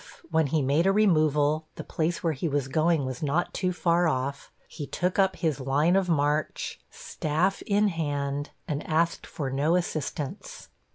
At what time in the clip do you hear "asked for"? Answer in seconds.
8.87-9.51